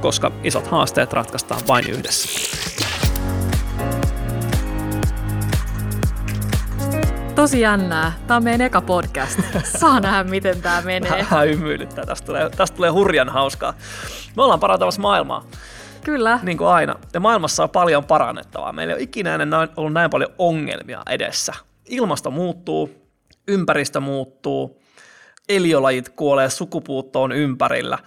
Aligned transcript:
koska 0.00 0.32
isot 0.44 0.66
haasteet 0.66 1.12
ratkaistaan 1.12 1.60
vain 1.68 1.90
yhdessä. 1.90 2.28
Tosi 7.34 7.60
jännää. 7.60 8.12
Tämä 8.26 8.36
on 8.36 8.44
meidän 8.44 8.60
eka 8.60 8.80
podcast. 8.80 9.40
Saa 9.78 10.00
nähdä, 10.00 10.24
miten 10.24 10.62
tämä 10.62 10.82
menee. 10.82 11.10
Vähän 11.10 11.48
hymyilyttää. 11.48 12.06
Tästä 12.06 12.26
tulee, 12.26 12.50
tästä 12.50 12.76
tulee 12.76 12.90
hurjan 12.90 13.28
hauskaa. 13.28 13.74
Me 14.36 14.42
ollaan 14.42 14.60
parantamassa 14.60 15.00
maailmaa. 15.00 15.44
Kyllä. 16.04 16.38
Niin 16.42 16.58
kuin 16.58 16.68
aina. 16.68 16.96
Ja 17.14 17.20
maailmassa 17.20 17.62
on 17.62 17.70
paljon 17.70 18.04
parannettavaa. 18.04 18.72
Meillä 18.72 18.92
ei 18.92 18.94
ole 18.94 19.02
ikinä 19.02 19.34
ennen 19.34 19.50
ollut 19.76 19.92
näin 19.92 20.10
paljon 20.10 20.30
ongelmia 20.38 21.02
edessä. 21.10 21.52
Ilmasto 21.88 22.30
muuttuu, 22.30 22.90
ympäristö 23.48 24.00
muuttuu, 24.00 24.82
eliolajit 25.48 26.08
kuolee 26.08 26.50
sukupuuttoon 26.50 27.32
ympärillä. 27.32 27.98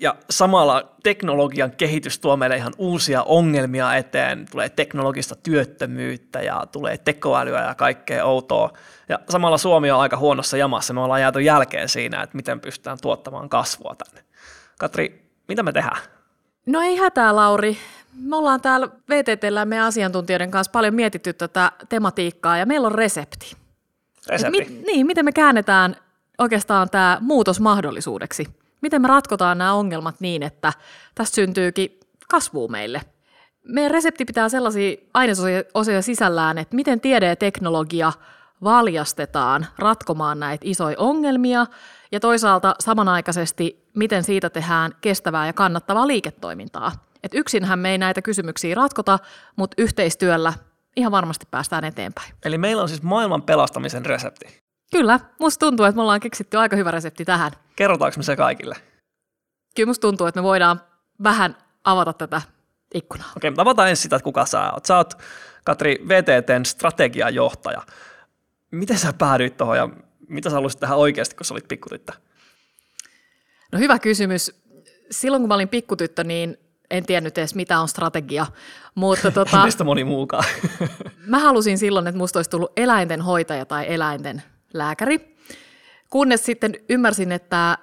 Ja 0.00 0.16
samalla 0.30 0.92
teknologian 1.02 1.70
kehitys 1.70 2.18
tuo 2.18 2.36
meille 2.36 2.56
ihan 2.56 2.72
uusia 2.78 3.22
ongelmia 3.22 3.94
eteen. 3.94 4.46
Tulee 4.50 4.68
teknologista 4.68 5.34
työttömyyttä 5.34 6.42
ja 6.42 6.66
tulee 6.72 6.98
tekoälyä 6.98 7.62
ja 7.62 7.74
kaikkea 7.74 8.24
outoa. 8.24 8.70
Ja 9.08 9.18
samalla 9.28 9.58
Suomi 9.58 9.90
on 9.90 10.00
aika 10.00 10.16
huonossa 10.16 10.56
jamassa. 10.56 10.94
Me 10.94 11.00
ollaan 11.00 11.20
jääty 11.20 11.40
jälkeen 11.40 11.88
siinä, 11.88 12.22
että 12.22 12.36
miten 12.36 12.60
pystytään 12.60 12.98
tuottamaan 13.02 13.48
kasvua 13.48 13.94
tänne. 13.94 14.24
Katri, 14.78 15.30
mitä 15.48 15.62
me 15.62 15.72
tehdään? 15.72 15.98
No 16.66 16.80
ei 16.80 16.96
hätää, 16.96 17.36
Lauri. 17.36 17.78
Me 18.22 18.36
ollaan 18.36 18.60
täällä 18.60 18.88
VTTllä 19.10 19.64
meidän 19.64 19.86
asiantuntijoiden 19.86 20.50
kanssa 20.50 20.70
paljon 20.70 20.94
mietitty 20.94 21.32
tätä 21.32 21.72
tematiikkaa 21.88 22.58
ja 22.58 22.66
meillä 22.66 22.86
on 22.86 22.94
resepti. 22.94 23.56
Resepti. 24.28 24.64
Mi- 24.64 24.82
niin, 24.86 25.06
miten 25.06 25.24
me 25.24 25.32
käännetään 25.32 25.96
oikeastaan 26.38 26.90
tämä 26.90 27.18
muutos 27.20 27.60
mahdollisuudeksi? 27.60 28.46
Miten 28.80 29.02
me 29.02 29.08
ratkotaan 29.08 29.58
nämä 29.58 29.72
ongelmat 29.72 30.20
niin, 30.20 30.42
että 30.42 30.72
tästä 31.14 31.34
syntyykin 31.34 32.00
kasvua 32.30 32.68
meille? 32.68 33.00
Meidän 33.64 33.90
resepti 33.90 34.24
pitää 34.24 34.48
sellaisia 34.48 34.96
ainesosia 35.14 36.02
sisällään, 36.02 36.58
että 36.58 36.76
miten 36.76 37.00
tiede 37.00 37.26
ja 37.26 37.36
teknologia 37.36 38.12
valjastetaan 38.64 39.66
ratkomaan 39.78 40.40
näitä 40.40 40.62
isoja 40.68 40.96
ongelmia 40.98 41.66
ja 42.12 42.20
toisaalta 42.20 42.74
samanaikaisesti, 42.80 43.84
miten 43.94 44.24
siitä 44.24 44.50
tehdään 44.50 44.92
kestävää 45.00 45.46
ja 45.46 45.52
kannattavaa 45.52 46.06
liiketoimintaa. 46.06 46.92
Et 47.22 47.34
yksinhän 47.34 47.78
me 47.78 47.90
ei 47.90 47.98
näitä 47.98 48.22
kysymyksiä 48.22 48.74
ratkota, 48.74 49.18
mutta 49.56 49.82
yhteistyöllä 49.82 50.52
ihan 50.96 51.12
varmasti 51.12 51.46
päästään 51.50 51.84
eteenpäin. 51.84 52.32
Eli 52.44 52.58
meillä 52.58 52.82
on 52.82 52.88
siis 52.88 53.02
maailman 53.02 53.42
pelastamisen 53.42 54.06
resepti. 54.06 54.62
Kyllä, 54.92 55.20
musta 55.40 55.66
tuntuu, 55.66 55.86
että 55.86 55.96
me 55.96 56.02
ollaan 56.02 56.20
keksitty 56.20 56.56
aika 56.56 56.76
hyvä 56.76 56.90
resepti 56.90 57.24
tähän. 57.24 57.52
Kerrotaanko 57.76 58.16
me 58.16 58.22
se 58.22 58.36
kaikille? 58.36 58.76
Kyllä 59.76 59.86
musta 59.86 60.00
tuntuu, 60.00 60.26
että 60.26 60.40
me 60.40 60.44
voidaan 60.44 60.80
vähän 61.22 61.56
avata 61.84 62.12
tätä 62.12 62.42
ikkunaa. 62.94 63.32
Okei, 63.36 63.50
mutta 63.50 63.62
avataan 63.62 63.88
ensin 63.88 64.02
sitä, 64.02 64.16
että 64.16 64.24
kuka 64.24 64.46
sä 64.46 64.72
oot. 64.72 64.84
Sä 64.86 64.96
oot, 64.96 65.14
Katri, 65.64 65.96
VTTn 66.08 66.64
strategiajohtaja. 66.66 67.82
Miten 68.70 68.98
sä 68.98 69.12
päädyit 69.12 69.56
tuohon 69.56 69.76
ja 69.76 69.88
mitä 70.28 70.50
sä 70.50 70.54
haluaisit 70.54 70.80
tehdä 70.80 70.94
oikeasti, 70.94 71.36
kun 71.36 71.44
sä 71.44 71.54
olit 71.54 71.68
pikkutyttö? 71.68 72.12
No 73.72 73.78
hyvä 73.78 73.98
kysymys. 73.98 74.62
Silloin 75.10 75.42
kun 75.42 75.48
mä 75.48 75.54
olin 75.54 75.68
pikkutyttö, 75.68 76.24
niin 76.24 76.56
en 76.90 77.06
tiennyt 77.06 77.38
edes 77.38 77.54
mitä 77.54 77.80
on 77.80 77.88
strategia, 77.88 78.46
mutta 78.94 79.30
tota, 79.40 79.64
Mistä 79.64 79.84
moni 79.84 80.04
muukaan? 80.04 80.44
mä 81.26 81.38
halusin 81.38 81.78
silloin, 81.78 82.06
että 82.06 82.18
musta 82.18 82.38
olisi 82.38 82.50
tullut 82.50 82.72
eläinten 82.76 83.22
hoitaja 83.22 83.66
tai 83.66 83.84
eläinten 83.88 84.42
lääkäri, 84.74 85.36
kunnes 86.16 86.44
sitten 86.44 86.74
ymmärsin, 86.88 87.32
että 87.32 87.78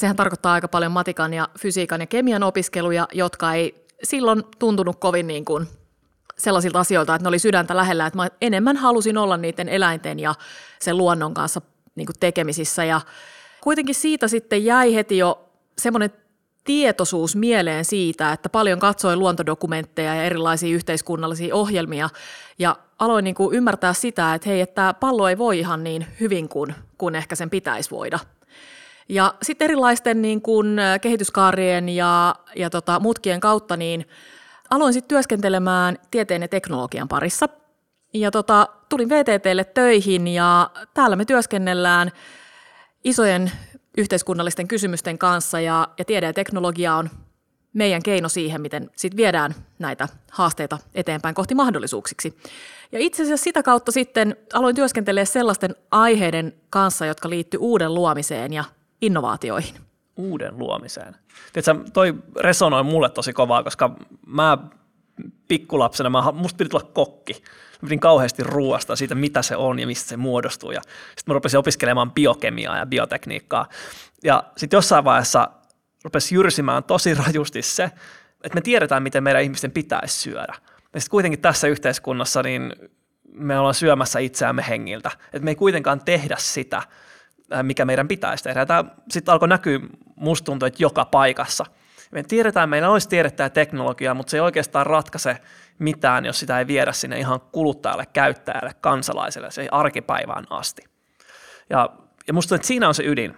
sehän 0.00 0.16
tarkoittaa 0.16 0.52
aika 0.52 0.68
paljon 0.68 0.92
matikan 0.92 1.34
ja 1.34 1.48
fysiikan 1.58 2.00
ja 2.00 2.06
kemian 2.06 2.42
opiskeluja, 2.42 3.08
jotka 3.12 3.54
ei 3.54 3.86
silloin 4.02 4.42
tuntunut 4.58 4.96
kovin 5.00 5.26
niin 5.26 5.44
kuin 5.44 5.68
sellaisilta 6.38 6.80
asioilta, 6.80 7.14
että 7.14 7.22
ne 7.24 7.28
oli 7.28 7.38
sydäntä 7.38 7.76
lähellä, 7.76 8.06
että 8.06 8.16
mä 8.16 8.28
enemmän 8.40 8.76
halusin 8.76 9.18
olla 9.18 9.36
niiden 9.36 9.68
eläinten 9.68 10.20
ja 10.20 10.34
sen 10.80 10.96
luonnon 10.96 11.34
kanssa 11.34 11.60
niin 11.94 12.06
kuin 12.06 12.16
tekemisissä. 12.20 12.84
Ja 12.84 13.00
kuitenkin 13.60 13.94
siitä 13.94 14.28
sitten 14.28 14.64
jäi 14.64 14.94
heti 14.94 15.18
jo 15.18 15.50
semmoinen 15.78 16.10
tietoisuus 16.64 17.36
mieleen 17.36 17.84
siitä, 17.84 18.32
että 18.32 18.48
paljon 18.48 18.78
katsoin 18.78 19.18
luontodokumentteja 19.18 20.14
ja 20.14 20.24
erilaisia 20.24 20.74
yhteiskunnallisia 20.74 21.54
ohjelmia 21.54 22.08
ja 22.58 22.76
aloin 22.98 23.24
niin 23.24 23.34
kuin 23.34 23.56
ymmärtää 23.56 23.92
sitä, 23.92 24.34
että 24.34 24.48
hei, 24.48 24.60
että 24.60 24.94
pallo 25.00 25.28
ei 25.28 25.38
voi 25.38 25.58
ihan 25.58 25.84
niin 25.84 26.06
hyvin 26.20 26.48
kuin, 26.48 26.74
kuin 26.98 27.14
ehkä 27.14 27.34
sen 27.34 27.50
pitäisi 27.50 27.90
voida. 27.90 28.18
Ja 29.08 29.34
sitten 29.42 29.64
erilaisten 29.64 30.22
niin 30.22 30.42
kuin 30.42 30.76
kehityskaarien 31.00 31.88
ja, 31.88 32.34
ja 32.56 32.70
tota, 32.70 33.00
mutkien 33.00 33.40
kautta 33.40 33.76
niin 33.76 34.08
aloin 34.70 34.92
sitten 34.92 35.08
työskentelemään 35.08 35.98
tieteen 36.10 36.42
ja 36.42 36.48
teknologian 36.48 37.08
parissa. 37.08 37.48
Ja 38.14 38.30
tota, 38.30 38.68
tulin 38.88 39.08
VTTlle 39.08 39.64
töihin 39.64 40.28
ja 40.28 40.70
täällä 40.94 41.16
me 41.16 41.24
työskennellään 41.24 42.10
isojen 43.04 43.52
yhteiskunnallisten 43.98 44.68
kysymysten 44.68 45.18
kanssa 45.18 45.60
ja, 45.60 45.88
ja 45.98 46.04
tiede 46.04 46.26
ja 46.26 46.32
teknologia 46.32 46.94
on 46.94 47.10
meidän 47.72 48.02
keino 48.02 48.28
siihen, 48.28 48.60
miten 48.60 48.90
sit 48.96 49.16
viedään 49.16 49.54
näitä 49.78 50.08
haasteita 50.30 50.78
eteenpäin 50.94 51.34
kohti 51.34 51.54
mahdollisuuksiksi. 51.54 52.38
Ja 52.92 52.98
itse 52.98 53.22
asiassa 53.22 53.44
sitä 53.44 53.62
kautta 53.62 53.92
sitten 53.92 54.36
aloin 54.52 54.74
työskentelee 54.76 55.24
sellaisten 55.24 55.76
aiheiden 55.90 56.52
kanssa, 56.70 57.06
jotka 57.06 57.30
liittyy 57.30 57.60
uuden 57.60 57.94
luomiseen 57.94 58.52
ja 58.52 58.64
innovaatioihin. 59.00 59.74
Uuden 60.16 60.58
luomiseen. 60.58 61.16
Tiedätkö, 61.52 61.90
toi 61.92 62.14
resonoi 62.40 62.84
mulle 62.84 63.10
tosi 63.10 63.32
kovaa, 63.32 63.62
koska 63.62 63.96
mä 64.26 64.58
pikkulapsena, 65.48 66.10
mä, 66.10 66.32
musta 66.32 66.56
piti 66.56 66.70
tulla 66.70 66.90
kokki. 66.92 67.42
Pidin 67.84 68.00
kauheasti 68.00 68.42
ruoasta 68.42 68.96
siitä, 68.96 69.14
mitä 69.14 69.42
se 69.42 69.56
on 69.56 69.78
ja 69.78 69.86
mistä 69.86 70.08
se 70.08 70.16
muodostuu. 70.16 70.70
Ja 70.70 70.80
sitten 70.80 71.24
mä 71.26 71.34
rupesin 71.34 71.58
opiskelemaan 71.58 72.12
biokemiaa 72.12 72.78
ja 72.78 72.86
biotekniikkaa. 72.86 73.68
Ja 74.24 74.44
sitten 74.56 74.76
jossain 74.76 75.04
vaiheessa 75.04 75.48
rupesi 76.04 76.34
jyrsimään 76.34 76.84
tosi 76.84 77.14
rajusti 77.14 77.62
se, 77.62 77.84
että 78.44 78.54
me 78.54 78.60
tiedetään, 78.60 79.02
miten 79.02 79.22
meidän 79.22 79.42
ihmisten 79.42 79.70
pitäisi 79.70 80.20
syödä. 80.20 80.54
Ja 80.94 81.00
sitten 81.00 81.10
kuitenkin 81.10 81.40
tässä 81.40 81.66
yhteiskunnassa 81.66 82.42
niin 82.42 82.72
me 83.32 83.58
ollaan 83.58 83.74
syömässä 83.74 84.18
itseämme 84.18 84.64
hengiltä. 84.68 85.10
Että 85.26 85.44
me 85.44 85.50
ei 85.50 85.54
kuitenkaan 85.54 86.00
tehdä 86.04 86.36
sitä, 86.38 86.82
mikä 87.62 87.84
meidän 87.84 88.08
pitäisi 88.08 88.44
tehdä. 88.44 88.66
Tämä 88.66 88.84
sitten 89.10 89.32
alkoi 89.32 89.48
näkyä, 89.48 89.80
musta 90.16 90.44
tuntuu, 90.44 90.66
että 90.66 90.82
joka 90.82 91.04
paikassa. 91.04 91.66
Me 92.14 92.22
tiedetään, 92.22 92.68
meillä 92.68 92.90
olisi 92.90 93.08
tiedettä 93.08 93.42
ja 93.42 93.50
teknologiaa, 93.50 94.14
mutta 94.14 94.30
se 94.30 94.36
ei 94.36 94.40
oikeastaan 94.40 94.86
ratkaise 94.86 95.38
mitään, 95.78 96.24
jos 96.24 96.40
sitä 96.40 96.58
ei 96.58 96.66
viedä 96.66 96.92
sinne 96.92 97.18
ihan 97.18 97.40
kuluttajalle, 97.40 98.06
käyttäjälle, 98.06 98.74
kansalaiselle, 98.80 99.50
se 99.50 99.62
ei 99.62 99.68
arkipäivään 99.70 100.44
asti. 100.50 100.82
Ja, 101.70 101.88
ja 102.26 102.32
musta 102.32 102.54
että 102.54 102.66
siinä 102.66 102.88
on 102.88 102.94
se 102.94 103.02
ydin, 103.06 103.30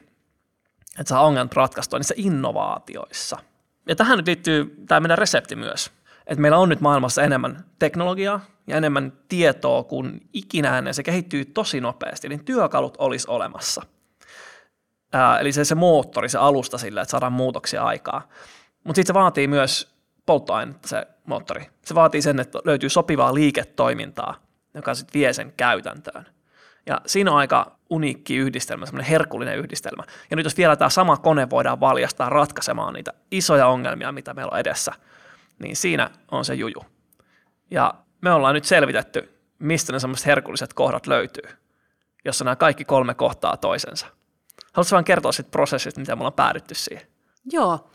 että 1.01 1.09
saa 1.09 1.27
ongelmat 1.27 1.55
ratkaistua 1.55 1.99
niissä 1.99 2.15
innovaatioissa. 2.17 3.39
Ja 3.89 3.97
tähän 3.97 4.17
nyt 4.17 4.27
liittyy 4.27 4.77
tämä 4.89 5.01
meidän 5.01 5.19
resepti 5.19 5.57
myös, 5.57 5.91
että 6.27 6.43
meillä 6.43 6.59
on 6.59 6.69
nyt 6.69 6.81
maailmassa 6.81 7.23
enemmän 7.23 7.65
teknologiaa 7.79 8.41
ja 8.67 8.77
enemmän 8.77 9.13
tietoa 9.29 9.85
kuin 9.85 10.21
ikinä 10.33 10.79
ennen. 10.79 10.95
Se 10.95 11.03
kehittyy 11.03 11.45
tosi 11.45 11.81
nopeasti, 11.81 12.29
niin 12.29 12.45
työkalut 12.45 12.97
olisi 12.99 13.27
olemassa. 13.31 13.83
Ää, 15.13 15.39
eli 15.39 15.53
se, 15.53 15.65
se 15.65 15.75
moottori, 15.75 16.29
se 16.29 16.39
alusta 16.39 16.79
sillä, 16.79 17.03
että 17.03 17.11
saadaan 17.11 17.33
muutoksia 17.33 17.83
aikaa. 17.83 18.29
Mutta 18.87 18.97
sitten 18.99 19.15
se 19.15 19.15
vaatii 19.15 19.49
myös 19.49 19.97
polttoainetta 20.27 20.89
se 20.89 21.07
moottori. 21.25 21.67
Se 21.85 21.95
vaatii 21.95 22.23
sen, 22.23 22.41
että 22.41 22.59
löytyy 22.65 22.89
sopivaa 22.89 23.35
liiketoimintaa, 23.35 24.35
joka 24.75 24.95
sitten 24.95 25.21
vie 25.21 25.33
sen 25.33 25.53
käytäntöön. 25.57 26.27
Ja 26.87 27.01
siinä 27.07 27.31
on 27.31 27.37
aika 27.37 27.77
uniikki 27.91 28.37
yhdistelmä, 28.37 28.87
semmoinen 28.87 29.11
herkullinen 29.11 29.59
yhdistelmä. 29.59 30.03
Ja 30.31 30.37
nyt 30.37 30.45
jos 30.45 30.57
vielä 30.57 30.77
tämä 30.77 30.89
sama 30.89 31.17
kone 31.17 31.51
voidaan 31.51 31.81
valjastaa 31.81 32.31
ratkaisemaan 32.31 32.95
niitä 32.95 33.13
isoja 33.31 33.67
ongelmia, 33.67 34.13
mitä 34.13 34.35
meillä 34.35 34.51
on 34.53 34.61
edessä, 34.61 34.93
niin 35.59 35.77
siinä 35.77 36.11
on 36.31 36.45
se 36.45 36.55
juju. 36.55 36.85
Ja 37.71 37.95
me 38.21 38.33
ollaan 38.33 38.55
nyt 38.55 38.65
selvitetty, 38.65 39.39
mistä 39.59 39.93
ne 39.93 40.01
semmoiset 40.01 40.27
herkulliset 40.27 40.75
kohdat 40.75 41.07
löytyy, 41.07 41.57
jossa 42.25 42.45
nämä 42.45 42.57
kaikki 42.57 42.85
kolme 42.85 43.15
kohtaa 43.15 43.57
toisensa. 43.57 44.07
Haluatko 44.73 44.95
vain 44.95 45.05
kertoa 45.05 45.33
siitä 45.33 45.51
prosessista, 45.51 46.01
miten 46.01 46.19
me 46.19 46.21
ollaan 46.21 46.33
päädytty 46.33 46.75
siihen? 46.75 47.07
Joo. 47.53 47.91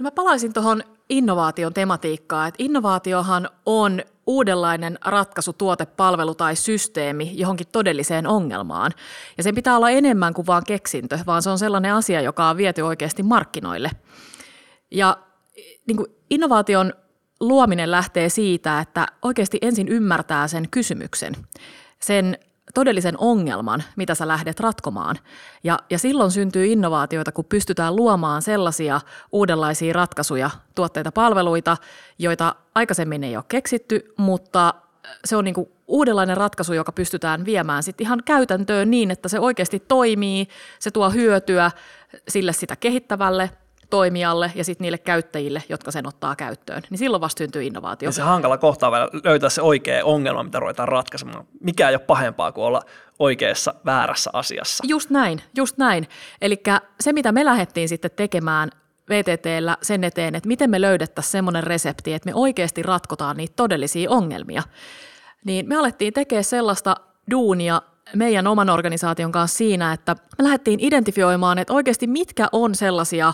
No 0.00 0.04
mä 0.04 0.10
palaisin 0.10 0.52
tuohon 0.52 0.82
innovaation 1.08 1.74
tematiikkaan, 1.74 2.48
että 2.48 2.62
innovaatiohan 2.62 3.48
on 3.66 4.02
uudenlainen 4.26 4.98
ratkaisu, 5.04 5.52
tuote, 5.52 5.86
palvelu 5.86 6.34
tai 6.34 6.56
systeemi 6.56 7.32
johonkin 7.34 7.66
todelliseen 7.72 8.26
ongelmaan. 8.26 8.92
Ja 9.36 9.42
sen 9.42 9.54
pitää 9.54 9.76
olla 9.76 9.90
enemmän 9.90 10.34
kuin 10.34 10.46
vain 10.46 10.64
keksintö, 10.64 11.18
vaan 11.26 11.42
se 11.42 11.50
on 11.50 11.58
sellainen 11.58 11.94
asia, 11.94 12.20
joka 12.20 12.48
on 12.48 12.56
viety 12.56 12.82
oikeasti 12.82 13.22
markkinoille. 13.22 13.90
Ja 14.90 15.16
niin 15.86 15.96
kuin 15.96 16.06
innovaation 16.30 16.92
luominen 17.40 17.90
lähtee 17.90 18.28
siitä, 18.28 18.80
että 18.80 19.06
oikeasti 19.22 19.58
ensin 19.62 19.88
ymmärtää 19.88 20.48
sen 20.48 20.70
kysymyksen, 20.70 21.34
sen 22.02 22.38
todellisen 22.74 23.14
ongelman, 23.18 23.82
mitä 23.96 24.14
sä 24.14 24.28
lähdet 24.28 24.60
ratkomaan. 24.60 25.16
Ja, 25.64 25.78
ja 25.90 25.98
silloin 25.98 26.30
syntyy 26.30 26.66
innovaatioita, 26.66 27.32
kun 27.32 27.44
pystytään 27.44 27.96
luomaan 27.96 28.42
sellaisia 28.42 29.00
uudenlaisia 29.32 29.92
ratkaisuja, 29.92 30.50
tuotteita, 30.74 31.12
palveluita, 31.12 31.76
joita 32.18 32.54
aikaisemmin 32.74 33.24
ei 33.24 33.36
ole 33.36 33.44
keksitty, 33.48 34.14
mutta 34.16 34.74
se 35.24 35.36
on 35.36 35.44
niin 35.44 35.54
kuin 35.54 35.68
uudenlainen 35.86 36.36
ratkaisu, 36.36 36.72
joka 36.72 36.92
pystytään 36.92 37.44
viemään 37.44 37.82
sitten 37.82 38.04
ihan 38.04 38.22
käytäntöön 38.24 38.90
niin, 38.90 39.10
että 39.10 39.28
se 39.28 39.40
oikeasti 39.40 39.80
toimii, 39.88 40.48
se 40.78 40.90
tuo 40.90 41.10
hyötyä 41.10 41.70
sille 42.28 42.52
sitä 42.52 42.76
kehittävälle 42.76 43.50
toimijalle 43.90 44.52
ja 44.54 44.64
sitten 44.64 44.84
niille 44.84 44.98
käyttäjille, 44.98 45.62
jotka 45.68 45.90
sen 45.90 46.06
ottaa 46.06 46.36
käyttöön. 46.36 46.82
Niin 46.90 46.98
silloin 46.98 47.20
vasta 47.20 47.38
syntyy 47.38 47.62
innovaatio. 47.62 48.08
Ja 48.08 48.12
se 48.12 48.22
hankala 48.22 48.58
kohta 48.58 48.88
on 48.88 48.94
löytää 49.24 49.50
se 49.50 49.62
oikea 49.62 50.04
ongelma, 50.04 50.42
mitä 50.42 50.60
ruvetaan 50.60 50.88
ratkaisemaan. 50.88 51.44
Mikä 51.60 51.88
ei 51.88 51.94
ole 51.94 52.02
pahempaa 52.06 52.52
kuin 52.52 52.64
olla 52.64 52.82
oikeassa 53.18 53.74
väärässä 53.84 54.30
asiassa. 54.32 54.84
Just 54.86 55.10
näin, 55.10 55.42
just 55.56 55.78
näin. 55.78 56.08
Eli 56.40 56.62
se, 57.00 57.12
mitä 57.12 57.32
me 57.32 57.44
lähdettiin 57.44 57.88
sitten 57.88 58.10
tekemään 58.16 58.70
VTTllä 59.08 59.76
sen 59.82 60.04
eteen, 60.04 60.34
että 60.34 60.48
miten 60.48 60.70
me 60.70 60.80
löydettäisiin 60.80 61.32
semmoinen 61.32 61.64
resepti, 61.64 62.12
että 62.12 62.26
me 62.30 62.34
oikeasti 62.34 62.82
ratkotaan 62.82 63.36
niitä 63.36 63.52
todellisia 63.56 64.10
ongelmia, 64.10 64.62
niin 65.44 65.68
me 65.68 65.76
alettiin 65.76 66.12
tekemään 66.12 66.44
sellaista 66.44 66.96
duunia 67.30 67.82
meidän 68.14 68.46
oman 68.46 68.70
organisaation 68.70 69.32
kanssa 69.32 69.58
siinä, 69.58 69.92
että 69.92 70.16
me 70.38 70.44
lähdettiin 70.44 70.80
identifioimaan, 70.80 71.58
että 71.58 71.72
oikeasti 71.72 72.06
mitkä 72.06 72.48
on 72.52 72.74
sellaisia 72.74 73.32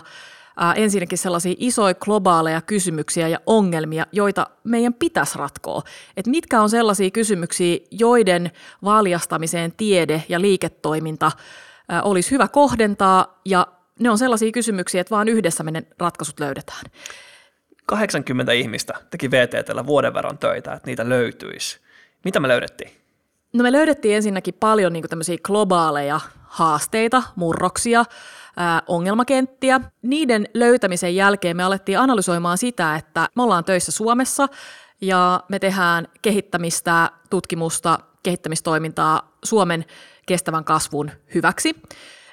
ensinnäkin 0.75 1.17
sellaisia 1.17 1.55
isoja 1.57 1.93
globaaleja 1.93 2.61
kysymyksiä 2.61 3.27
ja 3.27 3.39
ongelmia, 3.45 4.05
joita 4.11 4.47
meidän 4.63 4.93
pitäisi 4.93 5.37
ratkoa. 5.37 5.81
Et 6.17 6.27
mitkä 6.27 6.61
on 6.61 6.69
sellaisia 6.69 7.11
kysymyksiä, 7.11 7.77
joiden 7.91 8.51
valjastamiseen 8.83 9.73
tiede 9.77 10.23
ja 10.29 10.41
liiketoiminta 10.41 11.31
olisi 12.03 12.31
hyvä 12.31 12.47
kohdentaa 12.47 13.41
ja 13.45 13.67
ne 13.99 14.09
on 14.09 14.17
sellaisia 14.17 14.51
kysymyksiä, 14.51 15.01
että 15.01 15.15
vaan 15.15 15.27
yhdessä 15.27 15.63
me 15.63 15.71
ne 15.71 15.83
ratkaisut 15.99 16.39
löydetään. 16.39 16.83
80 17.85 18.51
ihmistä 18.51 18.93
teki 19.09 19.31
VTTllä 19.31 19.85
vuoden 19.85 20.13
verran 20.13 20.37
töitä, 20.37 20.73
että 20.73 20.87
niitä 20.89 21.09
löytyisi. 21.09 21.79
Mitä 22.23 22.39
me 22.39 22.47
löydettiin? 22.47 22.91
No 23.53 23.63
me 23.63 23.71
löydettiin 23.71 24.15
ensinnäkin 24.15 24.53
paljon 24.53 24.93
niin 24.93 25.09
tämmöisiä 25.09 25.37
globaaleja 25.43 26.19
haasteita, 26.47 27.23
murroksia, 27.35 28.05
ongelmakenttiä. 28.87 29.81
Niiden 30.01 30.47
löytämisen 30.53 31.15
jälkeen 31.15 31.57
me 31.57 31.63
alettiin 31.63 31.99
analysoimaan 31.99 32.57
sitä, 32.57 32.95
että 32.95 33.27
me 33.35 33.43
ollaan 33.43 33.63
töissä 33.63 33.91
Suomessa 33.91 34.47
ja 35.01 35.43
me 35.49 35.59
tehdään 35.59 36.07
kehittämistä, 36.21 37.11
tutkimusta, 37.29 37.99
kehittämistoimintaa 38.23 39.37
Suomen 39.43 39.85
kestävän 40.25 40.63
kasvun 40.63 41.11
hyväksi 41.33 41.75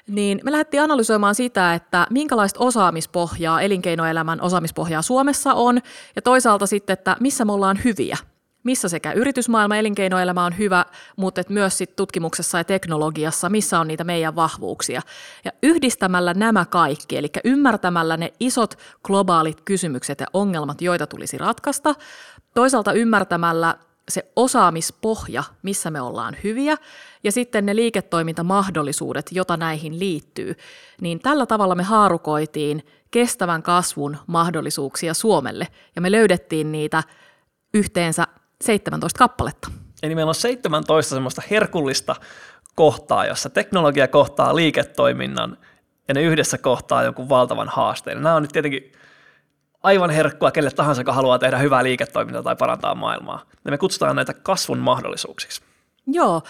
niin 0.07 0.39
me 0.43 0.51
lähdettiin 0.51 0.83
analysoimaan 0.83 1.35
sitä, 1.35 1.73
että 1.73 2.07
minkälaista 2.09 2.59
osaamispohjaa, 2.59 3.61
elinkeinoelämän 3.61 4.41
osaamispohjaa 4.41 5.01
Suomessa 5.01 5.53
on, 5.53 5.81
ja 6.15 6.21
toisaalta 6.21 6.67
sitten, 6.67 6.93
että 6.93 7.17
missä 7.19 7.45
me 7.45 7.51
ollaan 7.51 7.79
hyviä– 7.83 8.17
missä 8.65 8.89
sekä 8.89 9.11
yritysmaailma, 9.11 9.75
elinkeinoelämä 9.75 10.45
on 10.45 10.57
hyvä, 10.57 10.85
mutta 11.15 11.41
et 11.41 11.49
myös 11.49 11.77
sit 11.77 11.95
tutkimuksessa 11.95 12.57
ja 12.57 12.63
teknologiassa, 12.63 13.49
missä 13.49 13.79
on 13.79 13.87
niitä 13.87 14.03
meidän 14.03 14.35
vahvuuksia. 14.35 15.01
Ja 15.45 15.51
yhdistämällä 15.63 16.33
nämä 16.33 16.65
kaikki, 16.65 17.17
eli 17.17 17.27
ymmärtämällä 17.43 18.17
ne 18.17 18.33
isot 18.39 18.77
globaalit 19.03 19.61
kysymykset 19.61 20.19
ja 20.19 20.25
ongelmat, 20.33 20.81
joita 20.81 21.07
tulisi 21.07 21.37
ratkaista, 21.37 21.95
toisaalta 22.53 22.93
ymmärtämällä 22.93 23.75
se 24.09 24.31
osaamispohja, 24.35 25.43
missä 25.63 25.91
me 25.91 26.01
ollaan 26.01 26.37
hyviä, 26.43 26.75
ja 27.23 27.31
sitten 27.31 27.65
ne 27.65 27.75
liiketoimintamahdollisuudet, 27.75 29.29
jota 29.31 29.57
näihin 29.57 29.99
liittyy, 29.99 30.55
niin 31.01 31.19
tällä 31.19 31.45
tavalla 31.45 31.75
me 31.75 31.83
haarukoitiin 31.83 32.85
kestävän 33.11 33.63
kasvun 33.63 34.17
mahdollisuuksia 34.27 35.13
Suomelle, 35.13 35.67
ja 35.95 36.01
me 36.01 36.11
löydettiin 36.11 36.71
niitä 36.71 37.03
yhteensä 37.73 38.27
17 38.61 39.17
kappaletta. 39.17 39.71
Eli 40.03 40.15
meillä 40.15 40.29
on 40.29 40.35
17 40.35 41.15
semmoista 41.15 41.41
herkullista 41.49 42.15
kohtaa, 42.75 43.25
jossa 43.25 43.49
teknologia 43.49 44.07
kohtaa 44.07 44.55
liiketoiminnan 44.55 45.57
ja 46.07 46.13
ne 46.13 46.21
yhdessä 46.21 46.57
kohtaa 46.57 47.03
jonkun 47.03 47.29
valtavan 47.29 47.69
haasteen. 47.69 48.23
Nämä 48.23 48.35
on 48.35 48.41
nyt 48.41 48.51
tietenkin 48.51 48.91
aivan 49.83 50.09
herkkua 50.09 50.51
kelle 50.51 50.71
tahansa, 50.71 51.01
joka 51.01 51.13
haluaa 51.13 51.39
tehdä 51.39 51.57
hyvää 51.57 51.83
liiketoimintaa 51.83 52.43
tai 52.43 52.55
parantaa 52.55 52.95
maailmaa. 52.95 53.45
Ja 53.65 53.71
me 53.71 53.77
kutsutaan 53.77 54.15
näitä 54.15 54.33
kasvun 54.33 54.79
mahdollisuuksiksi. 54.79 55.61
Joo, 56.07 56.41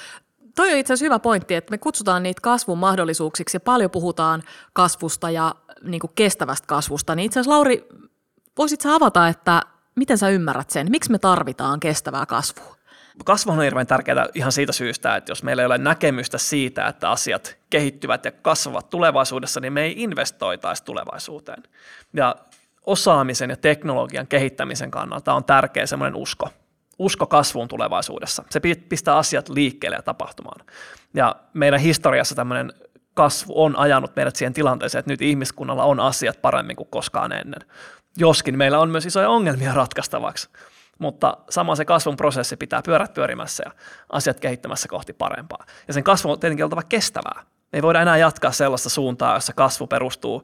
toi 0.55 0.71
on 0.71 0.77
itse 0.77 0.93
asiassa 0.93 1.05
hyvä 1.05 1.19
pointti, 1.19 1.55
että 1.55 1.71
me 1.71 1.77
kutsutaan 1.77 2.23
niitä 2.23 2.41
kasvun 2.41 2.77
mahdollisuuksiksi 2.77 3.55
ja 3.55 3.59
paljon 3.59 3.91
puhutaan 3.91 4.43
kasvusta 4.73 5.29
ja 5.29 5.55
niin 5.83 6.01
kestävästä 6.15 6.67
kasvusta. 6.67 7.15
Niin 7.15 7.25
itse 7.25 7.39
asiassa 7.39 7.55
Lauri, 7.55 7.87
voisitko 8.57 8.89
avata, 8.89 9.27
että 9.27 9.61
miten 9.95 10.18
sä 10.18 10.30
ymmärrät 10.30 10.69
sen? 10.69 10.88
Miksi 10.92 11.12
me 11.12 11.19
tarvitaan 11.19 11.80
kestävää 11.80 12.25
kasvua? 12.25 12.75
Kasvu 13.25 13.51
on 13.51 13.62
hirveän 13.62 13.88
tärkeää 13.88 14.27
ihan 14.33 14.51
siitä 14.51 14.71
syystä, 14.71 15.15
että 15.15 15.31
jos 15.31 15.44
meillä 15.44 15.62
ei 15.62 15.65
ole 15.65 15.77
näkemystä 15.77 16.38
siitä, 16.38 16.88
että 16.88 17.09
asiat 17.09 17.57
kehittyvät 17.69 18.25
ja 18.25 18.31
kasvavat 18.31 18.89
tulevaisuudessa, 18.89 19.59
niin 19.59 19.74
me 19.74 19.81
ei 19.81 19.94
investoitaisi 19.97 20.83
tulevaisuuteen. 20.83 21.63
Ja 22.13 22.36
osaamisen 22.86 23.50
ja 23.50 23.57
teknologian 23.57 24.27
kehittämisen 24.27 24.92
kannalta 24.92 25.33
on 25.33 25.44
tärkeä 25.44 25.86
semmoinen 25.86 26.15
usko. 26.15 26.50
Usko 27.00 27.25
kasvuun 27.25 27.68
tulevaisuudessa. 27.68 28.44
Se 28.50 28.59
pistää 28.89 29.18
asiat 29.18 29.50
liikkeelle 29.50 29.95
ja 29.95 30.01
tapahtumaan. 30.01 30.65
Ja 31.13 31.36
meidän 31.53 31.80
historiassa 31.80 32.36
tämmöinen 32.36 32.74
kasvu 33.15 33.63
on 33.63 33.77
ajanut 33.77 34.15
meidät 34.15 34.35
siihen 34.35 34.53
tilanteeseen, 34.53 35.00
että 35.00 35.12
nyt 35.12 35.21
ihmiskunnalla 35.21 35.83
on 35.83 36.00
asiat 36.00 36.41
paremmin 36.41 36.75
kuin 36.75 36.89
koskaan 36.91 37.31
ennen. 37.31 37.62
Joskin 38.17 38.57
meillä 38.57 38.79
on 38.79 38.89
myös 38.89 39.06
isoja 39.06 39.29
ongelmia 39.29 39.73
ratkaistavaksi, 39.73 40.50
mutta 41.00 41.38
sama 41.50 41.75
se 41.75 41.85
kasvun 41.85 42.17
prosessi 42.17 42.57
pitää 42.57 42.81
pyörät 42.86 43.13
pyörimässä 43.13 43.63
ja 43.65 43.72
asiat 44.10 44.39
kehittämässä 44.39 44.88
kohti 44.88 45.13
parempaa. 45.13 45.65
Ja 45.88 45.93
sen 45.93 46.03
kasvu 46.03 46.31
on 46.31 46.39
tietenkin 46.39 46.63
oltava 46.63 46.84
kestävää. 46.84 47.43
Me 47.72 47.77
ei 47.77 47.81
voida 47.81 48.01
enää 48.01 48.17
jatkaa 48.17 48.51
sellaista 48.51 48.89
suuntaa, 48.89 49.34
jossa 49.34 49.53
kasvu 49.53 49.88
perustuu 49.88 50.43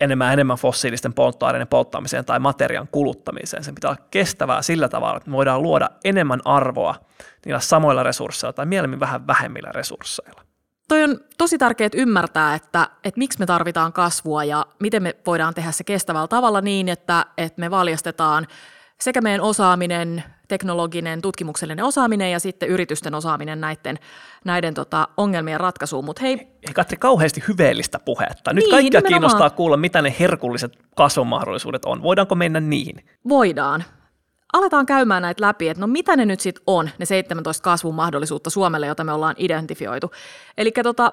enemmän 0.00 0.26
ja 0.26 0.32
enemmän 0.32 0.56
fossiilisten 0.56 1.12
polttoaineiden 1.12 1.68
polttamiseen 1.68 2.24
tai 2.24 2.38
materiaan 2.38 2.88
kuluttamiseen. 2.92 3.64
Sen 3.64 3.74
pitää 3.74 3.90
olla 3.90 4.02
kestävää 4.10 4.62
sillä 4.62 4.88
tavalla, 4.88 5.16
että 5.16 5.30
me 5.30 5.36
voidaan 5.36 5.62
luoda 5.62 5.90
enemmän 6.04 6.40
arvoa 6.44 6.94
niillä 7.44 7.60
samoilla 7.60 8.02
resursseilla 8.02 8.52
tai 8.52 8.66
mieluummin 8.66 9.00
vähän 9.00 9.26
vähemmillä 9.26 9.72
resursseilla 9.72 10.51
toi 10.88 11.04
on 11.04 11.20
tosi 11.38 11.58
tärkeää 11.58 11.90
ymmärtää, 11.94 12.54
että, 12.54 12.88
että 13.04 13.18
miksi 13.18 13.38
me 13.38 13.46
tarvitaan 13.46 13.92
kasvua 13.92 14.44
ja 14.44 14.66
miten 14.80 15.02
me 15.02 15.16
voidaan 15.26 15.54
tehdä 15.54 15.72
se 15.72 15.84
kestävällä 15.84 16.28
tavalla 16.28 16.60
niin, 16.60 16.88
että, 16.88 17.26
että 17.38 17.60
me 17.60 17.70
valjastetaan 17.70 18.46
sekä 19.00 19.20
meidän 19.20 19.40
osaaminen, 19.40 20.24
teknologinen, 20.48 21.22
tutkimuksellinen 21.22 21.84
osaaminen 21.84 22.32
ja 22.32 22.40
sitten 22.40 22.68
yritysten 22.68 23.14
osaaminen 23.14 23.60
näiden, 23.60 23.98
näiden 24.44 24.74
tota, 24.74 25.08
ongelmien 25.16 25.60
ratkaisuun. 25.60 26.04
Mut 26.04 26.20
hei, 26.20 26.36
hei 26.36 26.74
Katri, 26.74 26.96
kauheasti 26.96 27.42
hyveellistä 27.48 27.98
puhetta. 27.98 28.52
Nyt 28.52 28.64
niin, 28.64 28.70
kaikkia 28.70 29.00
nimenomaan. 29.00 29.08
kiinnostaa 29.08 29.50
kuulla, 29.50 29.76
mitä 29.76 30.02
ne 30.02 30.14
herkulliset 30.20 30.78
kasvumahdollisuudet 30.96 31.84
on. 31.84 32.02
Voidaanko 32.02 32.34
mennä 32.34 32.60
niihin? 32.60 33.04
Voidaan 33.28 33.84
aletaan 34.52 34.86
käymään 34.86 35.22
näitä 35.22 35.46
läpi, 35.46 35.68
että 35.68 35.80
no 35.80 35.86
mitä 35.86 36.16
ne 36.16 36.24
nyt 36.24 36.40
sitten 36.40 36.62
on, 36.66 36.90
ne 36.98 37.06
17 37.06 37.62
kasvun 37.62 37.94
mahdollisuutta 37.94 38.50
Suomelle, 38.50 38.86
jota 38.86 39.04
me 39.04 39.12
ollaan 39.12 39.34
identifioitu. 39.38 40.10
Eli 40.58 40.72
tota, 40.82 41.12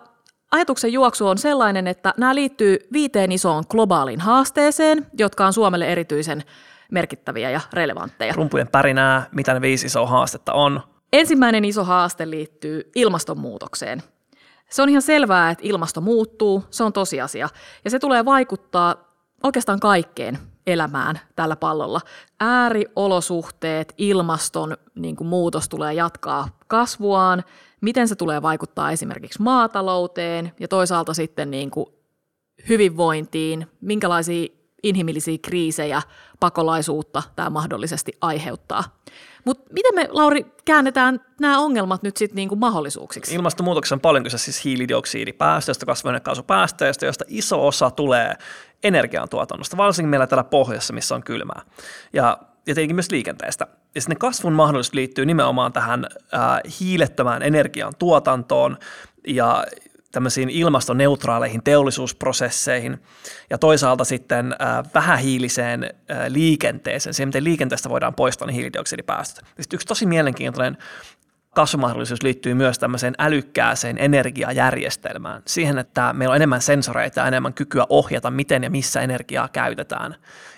ajatuksen 0.52 0.94
juoksu 0.94 1.28
on 1.28 1.38
sellainen, 1.38 1.88
että 1.88 2.14
nämä 2.18 2.36
liittyy 2.36 2.78
viiteen 2.94 3.32
isoon 3.32 3.64
globaaliin 3.70 4.20
haasteeseen, 4.22 5.08
jotka 5.18 5.46
on 5.46 5.54
Suomelle 5.54 5.88
erityisen 5.88 6.44
merkittäviä 6.92 7.52
ja 7.52 7.62
relevantteja. 7.74 8.34
Rumpujen 8.34 8.68
pärinää, 8.68 9.26
mitä 9.32 9.54
ne 9.54 9.62
viisi 9.62 9.86
isoa 9.86 10.08
haastetta 10.08 10.54
on. 10.54 10.82
Ensimmäinen 11.14 11.66
iso 11.66 11.84
haaste 11.84 12.30
liittyy 12.30 12.92
ilmastonmuutokseen. 12.96 14.04
Se 14.70 14.82
on 14.82 14.90
ihan 14.90 15.02
selvää, 15.02 15.52
että 15.52 15.64
ilmasto 15.68 16.02
muuttuu, 16.02 16.64
se 16.70 16.84
on 16.84 16.94
tosiasia, 16.94 17.50
ja 17.86 17.92
se 17.92 18.00
tulee 18.00 18.26
vaikuttaa 18.26 18.96
oikeastaan 19.44 19.80
kaikkeen 19.80 20.38
elämään 20.74 21.20
tällä 21.36 21.56
pallolla. 21.56 22.02
Ääriolosuhteet, 22.40 23.94
ilmaston 23.98 24.78
niin 24.96 25.16
kuin 25.16 25.28
muutos 25.28 25.70
tulee 25.70 25.94
jatkaa 25.94 26.48
kasvuaan, 26.68 27.44
miten 27.82 28.08
se 28.08 28.16
tulee 28.16 28.42
vaikuttaa 28.42 28.92
esimerkiksi 28.92 29.42
maatalouteen 29.42 30.52
ja 30.60 30.68
toisaalta 30.68 31.14
sitten 31.14 31.52
niin 31.52 31.72
kuin 31.72 31.86
hyvinvointiin, 32.70 33.68
minkälaisia 33.82 34.48
inhimillisiä 34.84 35.38
kriisejä, 35.42 36.02
pakolaisuutta 36.40 37.24
tämä 37.36 37.50
mahdollisesti 37.50 38.12
aiheuttaa. 38.22 38.84
Mutta 39.46 39.74
miten 39.74 39.96
me, 39.96 40.08
Lauri, 40.12 40.46
käännetään 40.66 41.26
nämä 41.40 41.60
ongelmat 41.60 42.04
nyt 42.04 42.18
sitten 42.18 42.36
niinku 42.36 42.56
mahdollisuuksiksi? 42.56 43.36
Ilmastonmuutoksessa 43.36 43.96
on 43.96 44.00
paljon 44.00 44.24
kyse 44.24 44.38
siis 44.38 44.64
hiilidioksidipäästöistä, 44.64 45.86
kasvihuonekaasupäästöistä, 45.86 47.06
joista 47.06 47.26
iso 47.28 47.68
osa 47.68 47.92
tulee 47.92 48.36
energiantuotannosta, 48.84 49.78
varsinkin 49.78 50.10
meillä 50.10 50.28
täällä 50.28 50.44
pohjassa, 50.44 50.94
missä 50.94 51.16
on 51.16 51.24
kylmää. 51.24 51.62
Ja 52.14 52.38
ja 52.70 52.76
tietenkin 52.76 52.96
myös 52.96 53.12
liikenteestä. 53.12 53.68
Ja 53.96 54.02
sitten 54.02 54.18
kasvun 54.18 54.54
mahdollisuus 54.54 54.94
liittyy 54.94 55.26
nimenomaan 55.26 55.74
tähän 55.74 56.06
ää, 56.32 56.62
hiilettömään 56.80 57.42
energian 57.42 57.94
tuotantoon 58.00 58.78
ja 59.28 59.64
tämmöisiin 60.12 60.50
ilmastoneutraaleihin 60.50 61.64
teollisuusprosesseihin 61.64 62.98
ja 63.50 63.58
toisaalta 63.58 64.04
sitten 64.04 64.56
äh, 64.62 64.84
vähähiiliseen 64.94 65.84
äh, 65.84 66.18
liikenteeseen, 66.28 67.14
siihen 67.14 67.28
miten 67.28 67.44
liikenteestä 67.44 67.90
voidaan 67.90 68.16
poistaa 68.16 68.48
ne 68.48 68.54
hiilidioksidipäästöt. 68.54 69.46
Ja 69.58 69.64
sitten 69.64 69.78
yksi 69.78 69.88
tosi 69.88 70.06
mielenkiintoinen 70.06 70.78
kasvumahdollisuus 71.56 72.24
liittyy 72.24 72.54
myös 72.54 72.80
tämmöiseen 72.80 73.14
älykkääseen 73.20 73.98
energiajärjestelmään, 73.98 75.42
siihen, 75.48 75.78
että 75.78 76.14
meillä 76.14 76.34
on 76.34 76.36
enemmän 76.36 76.62
sensoreita 76.62 77.20
ja 77.20 77.28
enemmän 77.28 77.54
kykyä 77.54 77.86
ohjata, 77.90 78.32
miten 78.32 78.64
ja 78.64 78.70
missä 78.70 79.02
energiaa 79.02 79.48
käytetään. 79.48 80.16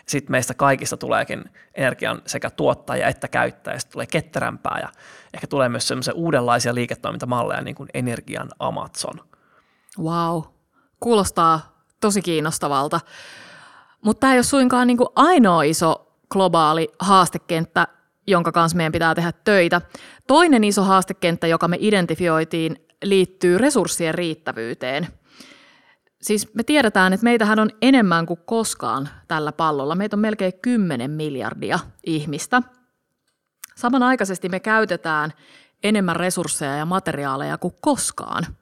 Sitten 0.07 0.31
meistä 0.31 0.53
kaikista 0.53 0.97
tuleekin 0.97 1.43
energian 1.75 2.21
sekä 2.25 2.49
tuottaja 2.49 3.07
että 3.07 3.27
käyttäjä, 3.27 3.79
sitten 3.79 3.93
tulee 3.93 4.07
ketterämpää 4.07 4.79
ja 4.81 4.89
ehkä 5.33 5.47
tulee 5.47 5.69
myös 5.69 5.87
semmoisia 5.87 6.13
uudenlaisia 6.13 6.75
liiketoimintamalleja, 6.75 7.61
niin 7.61 7.75
kuin 7.75 7.89
energian 7.93 8.49
Amazon– 8.59 9.19
Wow, 9.99 10.41
kuulostaa 10.99 11.83
tosi 12.01 12.21
kiinnostavalta. 12.21 12.99
Mutta 14.01 14.19
tämä 14.19 14.33
ei 14.33 14.37
ole 14.37 14.43
suinkaan 14.43 14.87
niin 14.87 14.97
ainoa 15.15 15.63
iso 15.63 16.07
globaali 16.29 16.89
haastekenttä, 16.99 17.87
jonka 18.27 18.51
kanssa 18.51 18.77
meidän 18.77 18.91
pitää 18.91 19.15
tehdä 19.15 19.31
töitä. 19.43 19.81
Toinen 20.27 20.63
iso 20.63 20.83
haastekenttä, 20.83 21.47
joka 21.47 21.67
me 21.67 21.77
identifioitiin, 21.79 22.87
liittyy 23.03 23.57
resurssien 23.57 24.15
riittävyyteen. 24.15 25.07
Siis 26.21 26.53
me 26.53 26.63
tiedetään, 26.63 27.13
että 27.13 27.23
meitähän 27.23 27.59
on 27.59 27.69
enemmän 27.81 28.25
kuin 28.25 28.39
koskaan 28.45 29.09
tällä 29.27 29.51
pallolla. 29.51 29.95
Meitä 29.95 30.15
on 30.15 30.19
melkein 30.19 30.53
10 30.61 31.11
miljardia 31.11 31.79
ihmistä. 32.05 32.61
Samanaikaisesti 33.75 34.49
me 34.49 34.59
käytetään 34.59 35.33
enemmän 35.83 36.15
resursseja 36.15 36.75
ja 36.75 36.85
materiaaleja 36.85 37.57
kuin 37.57 37.73
koskaan– 37.81 38.47